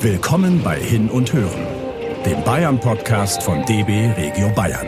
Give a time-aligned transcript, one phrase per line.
[0.00, 1.66] Willkommen bei Hin und Hören,
[2.24, 4.86] dem Bayern-Podcast von DB Regio Bayern.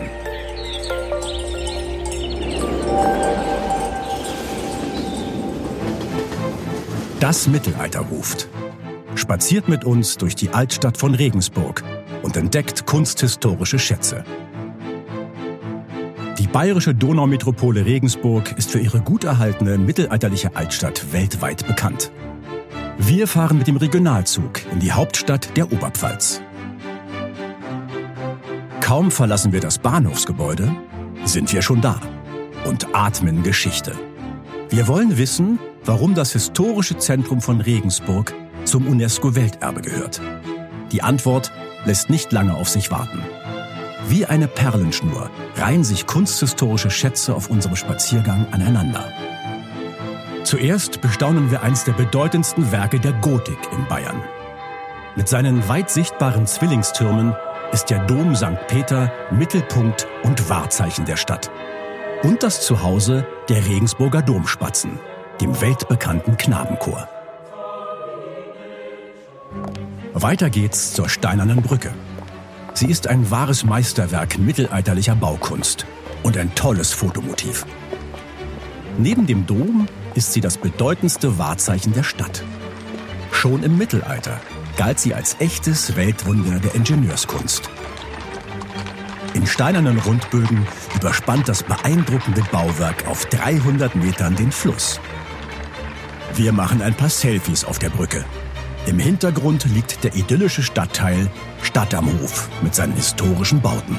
[7.19, 8.49] Das Mittelalter ruft.
[9.17, 11.83] Spaziert mit uns durch die Altstadt von Regensburg
[12.23, 14.23] und entdeckt kunsthistorische Schätze.
[16.39, 22.13] Die bayerische Donaumetropole Regensburg ist für ihre gut erhaltene mittelalterliche Altstadt weltweit bekannt.
[23.03, 26.43] Wir fahren mit dem Regionalzug in die Hauptstadt der Oberpfalz.
[28.83, 30.71] Kaum verlassen wir das Bahnhofsgebäude,
[31.25, 31.99] sind wir schon da
[32.67, 33.95] und atmen Geschichte.
[34.69, 40.21] Wir wollen wissen, warum das historische Zentrum von Regensburg zum UNESCO-Welterbe gehört.
[40.93, 41.53] Die Antwort
[41.87, 43.23] lässt nicht lange auf sich warten.
[44.09, 49.11] Wie eine Perlenschnur reihen sich kunsthistorische Schätze auf unserem Spaziergang aneinander.
[50.45, 54.23] Zuerst bestaunen wir eins der bedeutendsten Werke der Gotik in Bayern.
[55.17, 57.35] Mit seinen weit sichtbaren Zwillingstürmen
[57.73, 58.67] ist der Dom St.
[58.67, 61.51] Peter Mittelpunkt und Wahrzeichen der Stadt.
[62.23, 64.99] Und das Zuhause der Regensburger Domspatzen,
[65.41, 67.09] dem weltbekannten Knabenchor.
[70.15, 71.93] Weiter geht's zur Steinernen Brücke.
[72.75, 75.87] Sie ist ein wahres Meisterwerk mittelalterlicher Baukunst
[76.23, 77.67] und ein tolles Fotomotiv.
[78.99, 82.43] Neben dem Dom ist sie das bedeutendste Wahrzeichen der Stadt.
[83.33, 84.41] Schon im Mittelalter
[84.77, 87.71] galt sie als echtes Weltwunder der Ingenieurskunst.
[89.35, 90.67] In steinernen Rundbögen
[90.97, 95.01] überspannt das beeindruckende Bauwerk auf 300 Metern den Fluss.
[96.35, 98.25] Wir machen ein paar Selfies auf der Brücke.
[98.87, 101.31] Im Hintergrund liegt der idyllische Stadtteil
[101.63, 103.99] Stadt am Hof mit seinen historischen Bauten.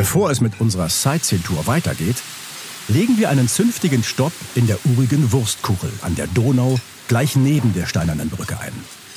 [0.00, 2.16] Bevor es mit unserer Sightseeing-Tour weitergeht,
[2.88, 7.84] legen wir einen zünftigen Stopp in der urigen Wurstkuchel an der Donau gleich neben der
[7.84, 8.72] Steinernen Brücke ein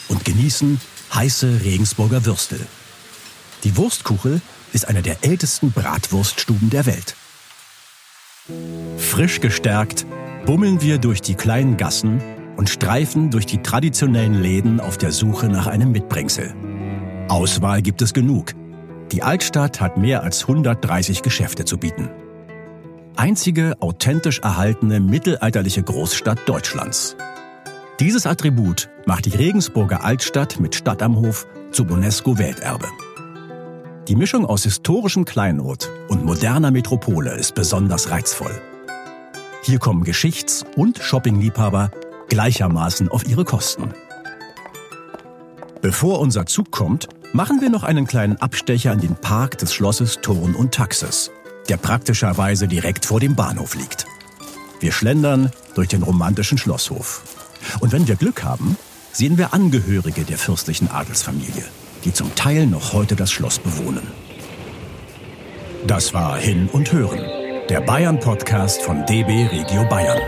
[0.10, 0.82] und genießen
[1.16, 2.60] heiße Regensburger Würstel.
[3.64, 4.42] Die Wurstkuchel
[4.74, 7.16] ist eine der ältesten Bratwurststuben der Welt.
[8.98, 10.06] Frisch gestärkt
[10.46, 12.22] bummeln wir durch die kleinen Gassen
[12.58, 16.54] und streifen durch die traditionellen Läden auf der Suche nach einem Mitbringsel.
[17.30, 18.54] Auswahl gibt es genug.
[19.12, 22.10] Die Altstadt hat mehr als 130 Geschäfte zu bieten.
[23.16, 27.16] Einzige authentisch erhaltene mittelalterliche Großstadt Deutschlands.
[28.00, 32.88] Dieses Attribut macht die Regensburger Altstadt mit Stadt am Hof zum UNESCO-Welterbe.
[34.08, 38.60] Die Mischung aus historischem Kleinod und moderner Metropole ist besonders reizvoll.
[39.62, 41.92] Hier kommen Geschichts- und Shoppingliebhaber
[42.28, 43.94] gleichermaßen auf ihre Kosten.
[45.82, 50.20] Bevor unser Zug kommt, machen wir noch einen kleinen Abstecher in den Park des Schlosses
[50.22, 51.32] Thurn und Taxis,
[51.68, 54.06] der praktischerweise direkt vor dem Bahnhof liegt.
[54.80, 57.24] Wir schlendern durch den romantischen Schlosshof.
[57.80, 58.78] Und wenn wir Glück haben,
[59.12, 61.66] sehen wir Angehörige der fürstlichen Adelsfamilie,
[62.06, 64.08] die zum Teil noch heute das Schloss bewohnen.
[65.88, 70.20] Das war Hin und Hören der Bayern-Podcast von DB Regio Bayern.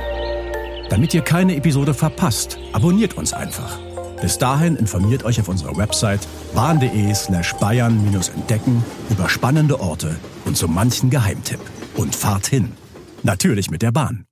[0.89, 3.84] Damit ihr keine Episode verpasst, abonniert uns einfach.
[4.21, 10.15] Bis dahin informiert euch auf unserer Website bahn.de slash bayern-entdecken über spannende Orte
[10.45, 11.59] und so manchen Geheimtipp.
[11.97, 12.71] Und fahrt hin.
[13.23, 14.23] Natürlich mit der Bahn.